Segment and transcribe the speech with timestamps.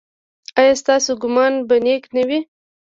[0.59, 2.39] ایا ستاسو ګمان به نیک نه وي؟